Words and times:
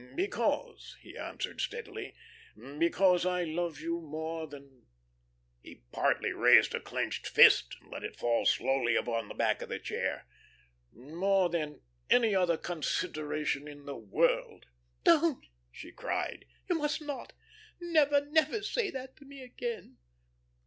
"Because," 0.15 0.97
he 1.03 1.15
answered, 1.15 1.61
steadily, 1.61 2.15
"because 2.79 3.23
I 3.23 3.43
love 3.43 3.79
you 3.79 4.01
more 4.01 4.47
than" 4.47 4.87
he 5.61 5.83
partly 5.91 6.31
raised 6.31 6.73
a 6.73 6.79
clenched 6.79 7.27
fist 7.27 7.77
and 7.79 7.91
let 7.91 8.03
it 8.03 8.15
fall 8.15 8.47
slowly 8.47 8.95
upon 8.95 9.27
the 9.27 9.35
back 9.35 9.61
of 9.61 9.69
the 9.69 9.77
chair, 9.77 10.25
"more 10.91 11.49
than 11.49 11.81
any 12.09 12.33
other 12.33 12.57
consideration 12.57 13.67
in 13.67 13.85
the 13.85 13.95
world." 13.95 14.65
"Don't!" 15.03 15.45
she 15.71 15.91
cried. 15.91 16.45
"You 16.67 16.79
must 16.79 16.99
not. 17.03 17.33
Never, 17.79 18.25
never 18.25 18.63
say 18.63 18.89
that 18.89 19.15
to 19.17 19.25
me 19.25 19.43
again. 19.43 19.97